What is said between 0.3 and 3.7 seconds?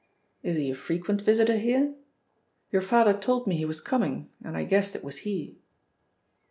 Is he a frequent visitor here? Your father told me he